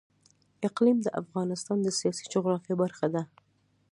[0.67, 3.23] اقلیم د افغانستان د سیاسي جغرافیه برخه ده.